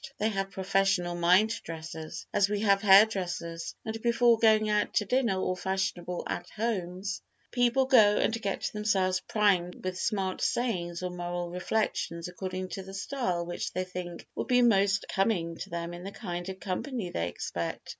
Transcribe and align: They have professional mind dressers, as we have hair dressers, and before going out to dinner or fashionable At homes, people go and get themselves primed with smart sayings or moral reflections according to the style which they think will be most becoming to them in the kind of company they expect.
They 0.17 0.29
have 0.29 0.49
professional 0.49 1.13
mind 1.13 1.61
dressers, 1.63 2.25
as 2.33 2.49
we 2.49 2.61
have 2.61 2.81
hair 2.81 3.05
dressers, 3.05 3.75
and 3.85 4.01
before 4.01 4.39
going 4.39 4.67
out 4.67 4.95
to 4.95 5.05
dinner 5.05 5.39
or 5.39 5.55
fashionable 5.55 6.23
At 6.25 6.49
homes, 6.49 7.21
people 7.51 7.85
go 7.85 8.17
and 8.17 8.41
get 8.41 8.71
themselves 8.73 9.19
primed 9.19 9.83
with 9.85 9.99
smart 9.99 10.41
sayings 10.41 11.03
or 11.03 11.11
moral 11.11 11.51
reflections 11.51 12.27
according 12.27 12.69
to 12.69 12.81
the 12.81 12.95
style 12.95 13.45
which 13.45 13.73
they 13.73 13.83
think 13.83 14.27
will 14.33 14.45
be 14.45 14.63
most 14.63 15.05
becoming 15.07 15.55
to 15.57 15.69
them 15.69 15.93
in 15.93 16.03
the 16.03 16.11
kind 16.11 16.49
of 16.49 16.59
company 16.59 17.11
they 17.11 17.27
expect. 17.29 17.87